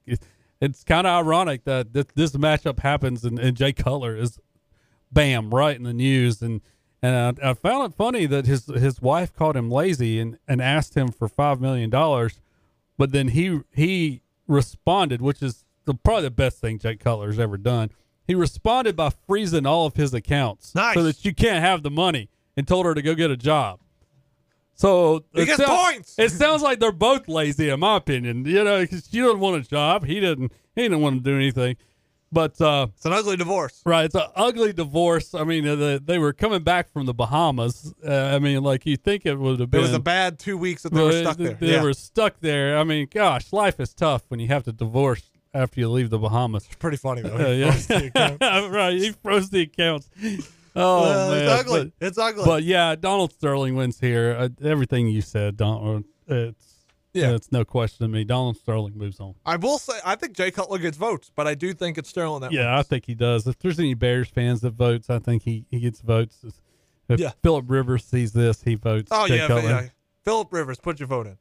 it's 0.62 0.84
kind 0.84 1.06
of 1.08 1.25
ironic 1.25 1.63
that 1.65 1.91
this, 1.94 2.06
this 2.15 2.32
matchup 2.34 2.80
happens 2.80 3.24
and, 3.25 3.39
and 3.39 3.58
Jay 3.58 3.74
Cutler 3.74 4.15
is 4.15 4.39
bam 5.12 5.50
right 5.53 5.75
in 5.75 5.84
the 5.84 5.94
news 5.94 6.41
and 6.41 6.62
and 7.03 7.39
I, 7.41 7.50
I 7.50 7.53
found 7.56 7.91
it 7.91 7.98
funny 7.98 8.27
that 8.27 8.46
his 8.46 8.68
his 8.68 9.01
wife 9.01 9.34
called 9.34 9.58
him 9.58 9.72
lazy 9.72 10.20
and, 10.20 10.38
and 10.48 10.62
asked 10.62 10.96
him 10.96 11.10
for 11.12 11.27
five 11.27 11.60
million 11.60 11.89
dollars, 11.89 12.39
but 12.98 13.12
then 13.12 13.30
he 13.30 13.62
he 13.74 14.22
responded, 14.48 15.20
which 15.22 15.41
is 15.41 15.65
the, 15.86 15.96
probably 15.96 16.24
the 16.24 16.32
best 16.32 16.60
thing 16.60 16.77
Jay 16.77 16.96
Cutler's 16.96 17.39
ever 17.39 17.58
done. 17.58 17.89
He 18.27 18.36
responded 18.36 18.96
by 18.96 19.10
freezing 19.10 19.65
all 19.65 19.88
of 19.88 19.96
his 19.96 20.13
accounts 20.13 20.75
Nice. 20.75 20.94
so 20.94 21.01
that 21.03 21.25
you 21.25 21.34
can't 21.34 21.63
have 21.63 21.82
the 21.82 21.89
money 21.89 22.30
and 22.56 22.68
told 22.68 22.86
her 22.86 22.94
to 22.94 23.01
go 23.01 23.15
get 23.15 23.32
a 23.32 23.38
job. 23.38 23.80
So 24.82 25.24
He 25.34 25.42
it 25.44 25.46
gets 25.46 25.64
points. 25.64 26.16
It 26.18 26.32
sounds 26.32 26.62
like 26.62 26.80
they're 26.80 26.92
both 26.92 27.28
lazy, 27.28 27.70
in 27.70 27.80
my 27.80 27.98
opinion. 27.98 28.46
You 28.46 28.64
know, 28.64 28.86
'cause 28.88 29.08
she 29.12 29.20
doesn't 29.20 29.40
want 29.40 29.64
a 29.66 29.70
job. 29.70 30.06
He 30.06 30.20
didn't. 30.20 30.52
He 30.76 30.82
didn't 30.84 31.02
want 31.02 31.24
to 31.24 31.30
do 31.30 31.36
anything. 31.36 31.76
But 32.34 32.60
uh, 32.62 32.88
It's 32.96 33.06
an 33.06 33.12
ugly 33.12 33.36
divorce. 33.36 33.82
right, 33.86 34.06
it's 34.06 34.16
an 34.16 34.28
ugly 34.38 34.72
divorce. 34.72 35.34
I 35.36 35.44
mean, 35.44 35.68
uh, 35.68 35.76
the, 35.76 36.02
they 36.04 36.18
were 36.18 36.32
coming 36.32 36.64
back 36.64 36.90
from 36.90 37.06
the 37.06 37.14
Bahamas. 37.14 37.94
Uh, 38.08 38.12
I 38.14 38.40
mean, 38.40 38.64
like 38.64 38.86
you 38.86 38.96
think 38.96 39.26
it 39.26 39.36
would 39.36 39.60
have 39.60 39.70
been. 39.70 39.82
It 39.82 39.84
was 39.84 39.94
a 39.94 40.00
bad 40.00 40.40
two 40.40 40.58
weeks 40.58 40.84
that 40.84 40.94
they 40.94 41.04
were 41.04 41.12
stuck 41.12 41.36
there. 41.38 41.54
They 41.56 41.72
yeah. 41.74 41.84
were 41.84 41.94
stuck 41.94 42.40
there. 42.40 42.78
I 42.78 42.86
mean, 42.86 43.08
gosh, 43.14 43.52
life 43.52 43.80
is 43.82 43.94
tough 43.94 44.24
when 44.30 44.40
you 44.40 44.48
have 44.48 44.64
to 44.64 44.72
divorce 44.72 45.24
after 45.54 45.82
you 45.82 45.90
leave 45.90 46.10
the 46.10 46.18
Bahamas. 46.20 46.70
pretty 46.80 46.96
funny, 46.96 47.22
though. 47.22 47.36
Uh, 47.36 47.48
He 47.52 47.60
yeah. 47.60 47.72
froze 47.72 47.88
the 47.88 48.06
account. 48.08 48.42
right, 48.74 48.94
he 48.98 49.12
froze 49.12 49.50
the 49.50 49.62
accounts. 49.64 50.10
Oh 50.75 51.01
Well, 51.04 51.32
man, 51.32 51.42
it's 51.44 51.51
ugly. 51.62 51.94
But- 52.00 52.08
it's 52.08 52.18
ugly. 52.18 52.46
but 52.46 52.63
yeah, 52.63 52.96
Donald 52.96 53.34
Sterling 53.34 53.75
wins 53.75 54.00
here. 54.00 54.36
Uh, 54.38 54.50
everything 54.63 55.08
you 55.08 55.22
said, 55.22 55.58
Donald, 55.58 56.06
it's 56.28 56.75
Yeah. 57.13 57.32
it's 57.32 57.51
no 57.51 57.66
question 57.66 58.06
to 58.06 58.08
me. 58.08 58.24
Donald 58.24 58.56
Sterling 58.58 58.98
moves 58.98 59.20
on. 59.20 59.36
I 59.46 59.58
will 59.58 59.78
say, 59.80 60.00
I 60.06 60.16
think 60.16 60.34
Jay 60.34 60.50
Cutler 60.51 60.78
gets 60.78 60.96
votes, 60.98 61.30
but 61.36 61.46
I 61.48 61.56
do 61.56 61.74
think 61.74 61.98
it's 61.98 62.10
Sterling 62.10 62.42
that 62.42 62.51
Yeah, 62.54 62.78
I 62.78 62.84
think 62.84 63.06
he 63.06 63.16
does. 63.16 63.46
If 63.48 63.60
there's 63.60 63.80
any 63.80 63.94
Bears 63.96 64.30
fans 64.30 64.62
that 64.62 64.72
votes, 64.74 65.10
I 65.10 65.20
think 65.20 65.44
he, 65.44 65.66
he 65.70 65.82
gets 65.82 66.00
votes. 66.00 66.38
If 67.10 67.20
Yeah. 67.20 67.32
Philip 67.44 67.66
Rivers 67.68 68.06
sees 68.06 68.32
this, 68.32 68.63
he 68.63 68.75
votes. 68.75 69.10
Oh 69.12 69.28
Jay 69.28 69.38
yeah, 69.38 69.48
Cutler. 69.48 69.70
yeah. 69.70 69.88
Philip 70.24 70.54
Rivers, 70.54 70.80
put 70.80 71.00
your 71.00 71.08
vote 71.08 71.28
in. 71.28 71.38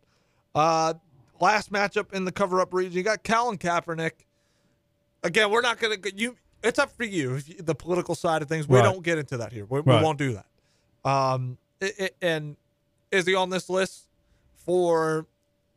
Uh, 0.55 0.95
last 1.41 1.71
matchup 1.73 2.13
in 2.13 2.25
the 2.25 2.33
cover-up 2.33 2.75
region, 2.75 2.93
you 2.95 3.05
got 3.05 3.23
Colin 3.23 3.59
Kaepernick. 3.59 4.13
Again, 5.23 5.51
we're 5.51 5.61
not 5.61 5.79
gonna 5.79 5.97
you. 6.17 6.35
It's 6.63 6.79
up 6.79 6.91
for 6.97 7.05
you. 7.05 7.41
The 7.41 7.75
political 7.75 8.15
side 8.15 8.43
of 8.43 8.49
things, 8.49 8.69
we 8.69 8.79
Right. 8.79 8.85
don't 8.85 9.03
get 9.03 9.19
into 9.19 9.37
that 9.39 9.53
here. 9.53 9.65
We, 9.65 9.81
Right. 9.81 9.99
we 9.99 10.05
won't 10.05 10.19
do 10.19 10.35
that. 10.35 10.47
Um, 11.09 11.57
i 11.83 11.93
i 11.99 12.11
and 12.21 12.57
is 13.11 13.27
he 13.27 13.35
on 13.35 13.49
this 13.51 13.71
list 13.71 14.07
for 14.55 15.27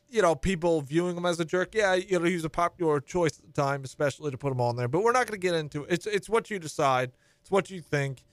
you 0.10 0.22
know 0.22 0.36
people 0.36 0.82
viewing 0.82 1.16
him 1.16 1.26
as 1.26 1.40
a 1.40 1.46
jerk? 1.46 1.74
Yeah, 1.74 1.94
you 1.96 2.20
know 2.20 2.26
he 2.26 2.36
was 2.36 2.46
a 2.46 2.50
popular 2.50 3.00
choice 3.00 3.40
at 3.40 3.46
the 3.46 3.62
time, 3.62 3.84
especially 3.84 4.32
to 4.32 4.38
put 4.38 4.52
him 4.52 4.60
on 4.62 4.76
there. 4.76 4.88
But 4.88 5.04
we're 5.04 5.14
not 5.14 5.26
going 5.28 5.40
to 5.40 5.46
get 5.48 5.56
into 5.56 5.84
it. 5.84 5.92
It's 5.94 6.06
it's 6.08 6.30
what 6.30 6.50
you 6.52 6.60
decide. 6.60 7.12
It's 7.42 7.50
what 7.52 7.70
you 7.70 7.82
think. 7.82 8.24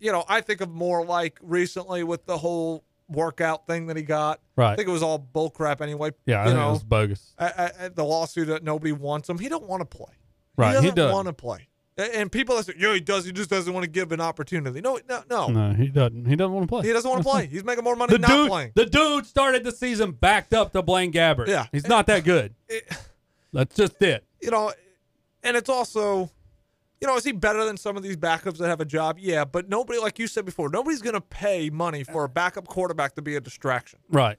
You 0.00 0.12
know, 0.12 0.24
I 0.28 0.40
think 0.40 0.60
of 0.60 0.70
more 0.70 1.04
like 1.04 1.38
recently 1.42 2.04
with 2.04 2.24
the 2.26 2.38
whole 2.38 2.84
workout 3.08 3.66
thing 3.66 3.86
that 3.88 3.96
he 3.96 4.02
got. 4.04 4.40
Right. 4.54 4.72
I 4.72 4.76
think 4.76 4.86
it 4.88 4.92
was 4.92 5.02
all 5.02 5.18
bullcrap 5.34 5.80
anyway. 5.80 6.12
Yeah, 6.26 6.40
I 6.40 6.44
you 6.44 6.50
think 6.50 6.60
know, 6.60 6.68
it 6.68 6.72
was 6.72 6.84
bogus. 6.84 7.34
I, 7.38 7.46
I, 7.46 7.70
I- 7.84 7.88
the 7.88 8.04
lawsuit 8.04 8.46
that 8.48 8.62
nobody 8.62 8.92
wants 8.92 9.28
him. 9.28 9.38
He 9.38 9.48
don't 9.48 9.66
want 9.66 9.80
to 9.80 9.84
play. 9.86 10.12
Right, 10.56 10.82
He 10.82 10.90
doesn't. 10.90 11.12
want 11.12 11.26
to 11.26 11.32
play. 11.32 11.68
And 11.98 12.30
people 12.30 12.54
that 12.56 12.66
say, 12.66 12.74
"Yeah, 12.78 12.94
he 12.94 13.00
does. 13.00 13.24
He 13.24 13.32
just 13.32 13.50
doesn't 13.50 13.72
want 13.72 13.82
to 13.84 13.90
give 13.90 14.12
an 14.12 14.20
opportunity." 14.20 14.80
No, 14.80 15.00
no, 15.08 15.22
no. 15.28 15.48
No, 15.48 15.72
he 15.74 15.88
doesn't. 15.88 16.26
He 16.26 16.36
doesn't 16.36 16.52
want 16.52 16.64
to 16.64 16.68
play. 16.68 16.86
He 16.86 16.92
doesn't 16.92 17.10
want 17.10 17.22
to 17.24 17.28
play. 17.28 17.46
He's 17.46 17.64
making 17.64 17.82
more 17.82 17.96
money 17.96 18.12
The 18.12 18.18
not 18.20 18.28
dude, 18.30 18.48
playing. 18.48 18.72
the 18.76 18.86
dude 18.86 19.26
started 19.26 19.64
the 19.64 19.72
season 19.72 20.12
backed 20.12 20.54
up 20.54 20.72
to 20.74 20.82
Blaine 20.82 21.12
Gabbert. 21.12 21.48
Yeah. 21.48 21.66
he's 21.72 21.88
not 21.88 22.06
that 22.06 22.22
good. 22.24 22.54
It- 22.68 22.86
That's 23.52 23.74
just 23.74 24.00
it. 24.02 24.24
you 24.40 24.50
know, 24.52 24.72
and 25.42 25.56
it's 25.56 25.68
also, 25.70 26.30
you 27.00 27.06
know, 27.08 27.16
is 27.16 27.24
he 27.24 27.32
better 27.32 27.64
than 27.64 27.76
some 27.76 27.96
of 27.96 28.02
these 28.02 28.16
backups 28.16 28.58
that 28.58 28.68
have 28.68 28.80
a 28.80 28.84
job? 28.84 29.16
Yeah, 29.18 29.44
but 29.44 29.68
nobody, 29.68 29.98
like 29.98 30.18
you 30.18 30.26
said 30.26 30.44
before, 30.44 30.68
nobody's 30.68 31.00
going 31.02 31.14
to 31.14 31.20
pay 31.20 31.70
money 31.70 32.04
for 32.04 32.24
a 32.24 32.28
backup 32.28 32.68
quarterback 32.68 33.14
to 33.14 33.22
be 33.22 33.36
a 33.36 33.40
distraction. 33.40 33.98
Right. 34.10 34.36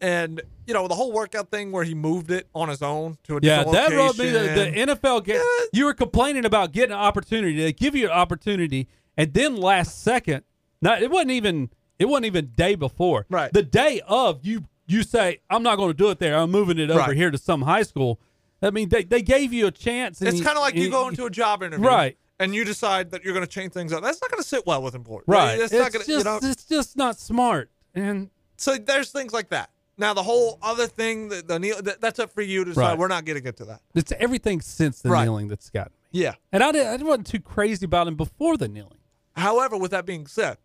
And 0.00 0.40
you 0.66 0.74
know, 0.74 0.86
the 0.86 0.94
whole 0.94 1.12
workout 1.12 1.50
thing 1.50 1.72
where 1.72 1.84
he 1.84 1.94
moved 1.94 2.30
it 2.30 2.46
on 2.54 2.68
his 2.68 2.82
own 2.82 3.18
to 3.24 3.36
a 3.36 3.40
Yeah, 3.42 3.64
that 3.64 3.90
rubbed 3.92 4.18
me. 4.18 4.30
The, 4.30 4.38
the 4.38 4.94
NFL 4.94 5.24
game. 5.24 5.36
Yeah. 5.36 5.66
You 5.72 5.84
were 5.86 5.94
complaining 5.94 6.44
about 6.44 6.72
getting 6.72 6.92
an 6.92 6.98
opportunity. 7.00 7.56
They 7.60 7.72
give 7.72 7.94
you 7.94 8.06
an 8.06 8.12
opportunity, 8.12 8.86
and 9.16 9.32
then 9.34 9.56
last 9.56 10.02
second, 10.02 10.44
not 10.80 11.02
it 11.02 11.10
wasn't 11.10 11.32
even 11.32 11.70
it 11.98 12.04
wasn't 12.06 12.26
even 12.26 12.52
day 12.54 12.74
before. 12.74 13.26
Right. 13.28 13.52
The 13.52 13.62
day 13.62 14.00
of, 14.06 14.44
you 14.46 14.64
you 14.86 15.02
say 15.02 15.40
I'm 15.50 15.62
not 15.62 15.76
going 15.76 15.90
to 15.90 15.96
do 15.96 16.10
it 16.10 16.18
there. 16.18 16.36
I'm 16.36 16.50
moving 16.50 16.78
it 16.78 16.90
over 16.90 17.00
Right. 17.00 17.16
here 17.16 17.30
to 17.30 17.38
some 17.38 17.62
high 17.62 17.82
school. 17.82 18.20
I 18.62 18.70
mean, 18.70 18.88
they, 18.88 19.04
they 19.04 19.22
gave 19.22 19.52
you 19.52 19.66
a 19.68 19.70
chance. 19.70 20.20
And 20.20 20.28
It's 20.28 20.40
kind 20.40 20.56
of 20.56 20.62
like 20.62 20.74
you 20.74 20.90
go 20.90 21.08
into 21.08 21.24
a 21.26 21.30
job 21.30 21.62
interview, 21.62 21.86
Right. 21.86 22.18
And 22.40 22.54
you 22.54 22.64
decide 22.64 23.10
that 23.12 23.24
you're 23.24 23.34
going 23.34 23.46
to 23.46 23.50
change 23.50 23.72
things 23.72 23.92
up. 23.92 24.02
That's 24.02 24.20
not 24.20 24.30
going 24.30 24.42
to 24.42 24.48
sit 24.48 24.64
well 24.66 24.82
with 24.82 24.94
employers, 24.94 25.24
right. 25.26 25.54
It's, 25.58 25.72
It's, 25.72 25.80
not 25.82 25.92
going 25.92 26.04
to, 26.04 26.10
just 26.10 26.18
you 26.18 26.24
know. 26.24 26.38
it's 26.42 26.64
just 26.64 26.96
not 26.96 27.18
smart. 27.18 27.70
And 27.94 28.30
So 28.56 28.76
there's 28.76 29.10
things 29.10 29.32
like 29.32 29.48
that. 29.50 29.70
Now 29.98 30.14
the 30.14 30.22
whole 30.22 30.58
other 30.62 30.86
thing, 30.86 31.28
the, 31.28 31.42
the 31.42 31.58
kneel, 31.58 31.82
that, 31.82 32.00
that's 32.00 32.18
up 32.20 32.32
for 32.32 32.40
you 32.42 32.64
to 32.64 32.70
decide. 32.70 32.90
Right. 32.90 32.98
We're 32.98 33.08
not 33.08 33.24
getting 33.24 33.44
into 33.44 33.64
that. 33.66 33.80
it's 33.94 34.12
everything 34.12 34.60
since 34.60 35.02
the 35.02 35.10
Right. 35.10 35.24
kneeling 35.24 35.48
that's 35.48 35.68
gotten 35.70 35.92
me. 36.12 36.20
Yeah. 36.20 36.34
And 36.52 36.62
I, 36.62 36.72
did, 36.72 36.86
I 36.86 36.96
wasn't 37.04 37.26
too 37.26 37.40
crazy 37.40 37.84
about 37.84 38.06
him 38.06 38.14
before 38.14 38.56
the 38.56 38.68
kneeling. 38.68 38.98
However, 39.36 39.76
with 39.76 39.90
that 39.90 40.06
being 40.06 40.26
said, 40.26 40.56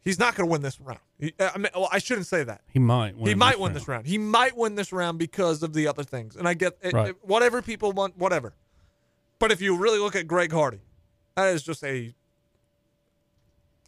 he's 0.00 0.18
not 0.18 0.34
going 0.36 0.48
to 0.48 0.50
win 0.52 0.62
this 0.62 0.80
round. 0.80 1.00
He, 1.18 1.34
uh, 1.40 1.50
I 1.54 1.58
mean, 1.58 1.68
well, 1.74 1.88
I 1.92 1.98
shouldn't 1.98 2.28
say 2.28 2.44
that. 2.44 2.62
He 2.72 2.78
might 2.78 3.16
win. 3.16 3.26
he 3.26 3.34
might 3.34 3.52
this 3.52 3.58
win 3.58 3.66
round. 3.72 3.76
this 3.76 3.88
round. 3.88 4.06
He 4.06 4.18
might 4.18 4.56
win 4.56 4.74
this 4.76 4.92
round 4.92 5.18
because 5.18 5.62
of 5.64 5.72
the 5.72 5.88
other 5.88 6.04
things. 6.04 6.36
And 6.36 6.46
I 6.48 6.54
get 6.54 6.78
it, 6.82 6.92
Right. 6.94 7.08
it- 7.10 7.16
whatever 7.22 7.60
people 7.62 7.90
want, 7.92 8.16
whatever. 8.16 8.54
But 9.40 9.50
if 9.52 9.60
you 9.60 9.76
really 9.76 9.98
look 9.98 10.14
at 10.16 10.26
Greg 10.28 10.52
Hardy, 10.52 10.80
that 11.34 11.48
is 11.52 11.62
just 11.64 11.82
a, 11.84 12.14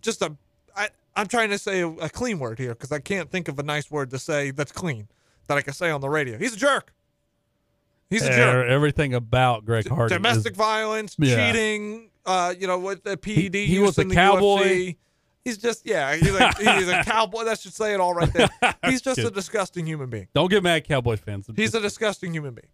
just 0.01 0.23
a. 0.23 0.37
I, 0.77 0.89
I'm 1.21 1.27
trying 1.27 1.51
to 1.51 1.59
say 1.59 1.81
a, 1.81 1.89
a 1.89 2.09
clean 2.09 2.39
word 2.39 2.59
here 2.59 2.71
because 2.71 2.91
I 2.93 2.99
can't 2.99 3.31
think 3.31 3.49
of 3.49 3.59
a 3.59 3.63
nice 3.63 3.91
word 3.91 4.11
to 4.11 4.19
say 4.19 4.51
that's 4.51 4.73
clean 4.73 5.09
that 5.49 5.59
I 5.59 5.63
can 5.63 5.75
say 5.75 5.91
on 5.91 6.01
the 6.01 6.09
radio. 6.09 6.39
He's 6.39 6.55
a 6.55 6.57
jerk. 6.57 6.95
He's 8.09 8.23
a 8.25 8.31
jerk. 8.31 8.55
Er- 8.57 8.65
Everything 8.67 9.15
about 9.15 9.65
Greg 9.65 9.87
Hardy. 9.89 10.15
is- 10.15 10.19
Domestic 10.19 10.57
violence, 10.57 11.17
Yeah. 11.19 11.53
cheating, 11.53 12.11
uh, 12.27 12.55
you 12.59 12.67
know, 12.67 12.79
with 12.79 13.05
the 13.05 13.17
PED. 13.17 13.55
He- 13.55 13.67
he 13.67 13.79
was 13.79 13.99
a 13.99 14.05
cowboy. 14.07 14.63
UFC. 14.63 14.97
He's 15.45 15.57
just, 15.59 15.87
yeah, 15.87 16.15
he's 16.17 16.35
a, 16.35 16.49
he's 16.59 16.89
a 16.89 17.03
cowboy. 17.05 17.45
That 17.45 17.59
should 17.61 17.73
say 17.73 17.95
it 17.95 18.01
all 18.01 18.13
right 18.15 18.31
there. 18.33 18.49
He's 18.85 19.01
just 19.01 19.19
a 19.21 19.31
disgusting 19.31 19.87
human 19.87 20.11
being. 20.11 20.29
Don't 20.35 20.51
get 20.51 20.63
mad, 20.63 20.87
Cowboy 20.87 21.17
fans. 21.17 21.49
He's 21.57 21.75
a 21.75 21.81
disgusting 21.81 22.35
human 22.35 22.53
being. 22.53 22.69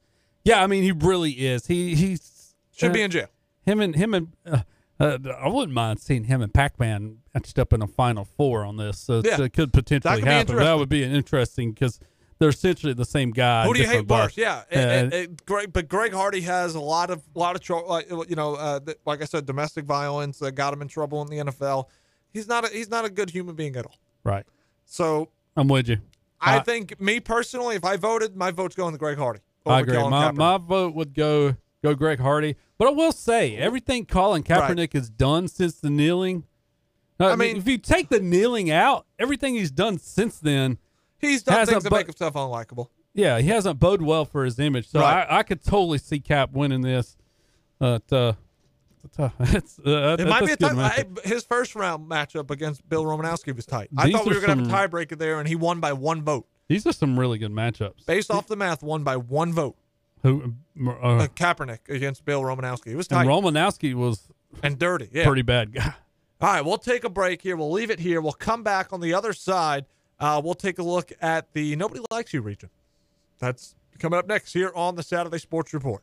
yeah, 0.44 0.60
I 0.62 0.66
mean, 0.66 0.82
he 0.82 0.90
really 0.90 1.30
is. 1.30 1.66
He 1.68 1.94
he's 1.94 2.54
Should 2.76 2.90
uh, 2.90 2.94
be 2.94 3.02
in 3.02 3.10
jail. 3.12 3.28
him 3.64 3.78
and 3.80 3.94
him 3.94 4.14
and. 4.14 4.32
Uh, 4.44 4.62
uh, 4.98 5.18
I 5.38 5.48
wouldn't 5.48 5.72
mind 5.74 6.00
seeing 6.00 6.24
him 6.24 6.40
and 6.42 6.52
Pac-Man 6.52 7.18
matched 7.34 7.58
up 7.58 7.72
in 7.72 7.82
a 7.82 7.86
Final 7.86 8.24
Four 8.24 8.64
on 8.64 8.76
this. 8.76 8.98
So 8.98 9.22
Yeah. 9.24 9.40
it 9.42 9.52
could 9.52 9.72
potentially 9.72 10.20
That 10.22 10.26
happen. 10.26 10.56
That 10.56 10.78
would 10.78 10.88
be 10.88 11.04
interesting 11.04 11.72
because 11.72 12.00
they're 12.38 12.48
essentially 12.50 12.92
the 12.92 13.04
same 13.04 13.30
guy. 13.30 13.64
Who 13.64 13.74
do 13.74 13.80
you 13.80 13.86
hate 13.86 14.06
worse? 14.08 14.36
Yeah, 14.36 14.62
Yeah, 14.70 14.78
and, 14.78 15.12
and- 15.12 15.46
Greg, 15.46 15.72
but 15.72 15.88
Greg 15.88 16.12
Hardy 16.12 16.42
has 16.42 16.74
a 16.74 16.80
lot 16.80 17.10
of 17.10 17.22
lot 17.34 17.56
of 17.56 17.62
trouble. 17.62 17.88
Like, 17.88 18.08
you 18.28 18.36
know, 18.36 18.54
uh, 18.54 18.80
th- 18.80 18.98
like 19.06 19.22
I 19.22 19.24
said, 19.24 19.46
domestic 19.46 19.84
violence 19.84 20.40
uh, 20.42 20.50
got 20.50 20.72
him 20.72 20.82
in 20.82 20.88
trouble 20.88 21.22
in 21.22 21.28
the 21.28 21.38
NFL. 21.52 21.86
He's 22.32 22.46
not 22.48 22.64
a, 22.66 22.68
he's 22.68 22.90
not 22.90 23.04
a 23.04 23.10
good 23.10 23.30
human 23.30 23.54
being 23.54 23.76
at 23.76 23.86
all. 23.86 23.96
Right. 24.24 24.44
So 24.84 25.30
I'm 25.56 25.68
with 25.68 25.88
you. 25.88 25.98
I 26.40 26.58
I- 26.58 26.60
think 26.60 27.00
me 27.00 27.20
personally, 27.20 27.76
if 27.76 27.84
I 27.84 27.96
voted, 27.96 28.36
my 28.36 28.50
vote's 28.50 28.76
going 28.76 28.92
to 28.92 28.98
Greg 28.98 29.16
Hardy. 29.18 29.40
I 29.64 29.80
agree. 29.80 29.96
Colin 29.96 30.10
My, 30.10 30.30
Kaepernick. 30.30 30.36
my 30.36 30.58
vote 30.58 30.94
would 30.94 31.14
go 31.14 31.56
go 31.90 31.94
Greg 31.94 32.20
Hardy, 32.20 32.56
but 32.78 32.88
I 32.88 32.90
will 32.90 33.12
say 33.12 33.56
everything 33.56 34.06
Colin 34.06 34.42
Kaepernick 34.42 34.92
has 34.94 35.08
done 35.10 35.48
since 35.48 35.74
the 35.76 35.90
kneeling. 35.90 36.44
I, 37.18 37.26
I 37.26 37.28
mean, 37.30 37.38
mean- 37.38 37.56
if 37.58 37.68
you 37.68 37.78
take 37.78 38.08
the 38.08 38.20
kneeling 38.20 38.70
out, 38.70 39.06
everything 39.18 39.54
he's 39.54 39.70
done 39.70 39.98
since 39.98 40.38
then, 40.38 40.78
He's 41.18 41.42
done 41.42 41.64
things 41.66 41.82
that 41.84 41.90
bu- 41.90 41.96
make 41.96 42.06
himself 42.06 42.34
unlikable. 42.34 42.88
yeah, 43.14 43.38
he 43.38 43.48
hasn't 43.48 43.80
bode 43.80 44.02
well 44.02 44.24
for 44.26 44.44
his 44.44 44.58
image. 44.58 44.88
So 44.88 45.00
Right. 45.00 45.26
I, 45.28 45.38
I 45.38 45.42
could 45.42 45.64
totally 45.64 45.96
see 45.98 46.20
Cap 46.20 46.52
winning 46.52 46.82
this. 46.82 47.16
But 47.78 48.12
uh, 48.12 48.34
it's, 49.04 49.18
uh, 49.18 49.30
it's, 49.40 49.78
uh, 49.78 50.16
It 50.18 50.28
might 50.28 50.44
be 50.44 50.52
a 50.52 50.56
tight. 50.56 50.72
matchup. 50.74 51.24
His 51.24 51.42
first 51.44 51.74
round 51.74 52.10
matchup 52.10 52.50
against 52.50 52.86
Bill 52.88 53.04
Romanowski 53.04 53.56
was 53.56 53.64
tight. 53.64 53.88
I 53.96 54.10
thought 54.12 54.26
we 54.26 54.34
were 54.34 54.40
going 54.46 54.58
to 54.64 54.70
have 54.70 54.84
a 54.84 54.88
tiebreaker 54.88 55.16
there, 55.18 55.38
and 55.40 55.48
he 55.48 55.56
won 55.56 55.80
by 55.80 55.92
one 55.94 56.22
vote. 56.22 56.46
These 56.68 56.86
are 56.86 56.92
some 56.92 57.18
really 57.18 57.38
good 57.38 57.52
matchups. 57.52 58.04
Based 58.06 58.30
off 58.30 58.46
the 58.48 58.56
math, 58.56 58.82
won 58.82 59.04
by 59.04 59.16
one 59.16 59.52
vote. 59.54 59.76
Who 60.22 60.54
uh, 60.84 60.90
Uh, 60.90 61.26
Kaepernick 61.28 61.88
against 61.88 62.24
Bill 62.24 62.42
Romanowski. 62.42 62.88
It 62.88 62.96
was 62.96 63.08
tight 63.08 63.22
and 63.22 63.30
and, 63.30 63.44
Romanowski 63.44 63.94
was 63.94 64.28
dirty. 64.78 65.08
Yeah. 65.12 65.24
pretty 65.26 65.42
bad 65.42 65.72
guy. 65.72 65.94
All 66.40 66.52
right, 66.52 66.64
we'll 66.64 66.78
take 66.78 67.04
a 67.04 67.08
break 67.08 67.40
here. 67.42 67.56
We'll 67.56 67.72
leave 67.72 67.90
it 67.90 67.98
here. 67.98 68.20
We'll 68.20 68.32
come 68.32 68.62
back 68.62 68.92
on 68.92 69.00
the 69.00 69.14
other 69.14 69.32
side. 69.32 69.86
Uh, 70.20 70.40
we'll 70.44 70.54
take 70.54 70.78
a 70.78 70.82
look 70.82 71.12
at 71.20 71.52
the 71.52 71.76
Nobody 71.76 72.00
Likes 72.10 72.34
You 72.34 72.42
region. 72.42 72.68
That's 73.38 73.74
coming 73.98 74.18
up 74.18 74.26
next 74.26 74.52
here 74.52 74.72
on 74.74 74.96
the 74.96 75.02
Saturday 75.02 75.38
Sports 75.38 75.72
Report. 75.72 76.02